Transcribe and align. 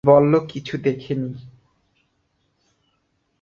বললো 0.03 0.37
কিছু 0.47 0.75
দেখেনি। 0.77 1.29